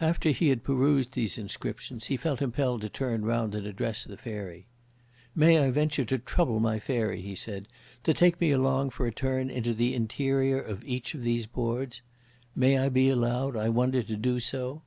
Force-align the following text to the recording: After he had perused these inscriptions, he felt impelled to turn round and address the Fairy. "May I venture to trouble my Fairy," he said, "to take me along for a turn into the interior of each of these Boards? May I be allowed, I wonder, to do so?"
After 0.00 0.30
he 0.30 0.48
had 0.48 0.64
perused 0.64 1.12
these 1.12 1.36
inscriptions, 1.36 2.06
he 2.06 2.16
felt 2.16 2.40
impelled 2.40 2.80
to 2.80 2.88
turn 2.88 3.26
round 3.26 3.54
and 3.54 3.66
address 3.66 4.04
the 4.04 4.16
Fairy. 4.16 4.68
"May 5.34 5.58
I 5.58 5.70
venture 5.70 6.06
to 6.06 6.16
trouble 6.16 6.60
my 6.60 6.78
Fairy," 6.78 7.20
he 7.20 7.34
said, 7.34 7.68
"to 8.04 8.14
take 8.14 8.40
me 8.40 8.52
along 8.52 8.88
for 8.88 9.06
a 9.06 9.12
turn 9.12 9.50
into 9.50 9.74
the 9.74 9.92
interior 9.94 10.58
of 10.58 10.82
each 10.86 11.12
of 11.14 11.24
these 11.24 11.46
Boards? 11.46 12.00
May 12.56 12.78
I 12.78 12.88
be 12.88 13.10
allowed, 13.10 13.54
I 13.54 13.68
wonder, 13.68 14.02
to 14.02 14.16
do 14.16 14.40
so?" 14.40 14.80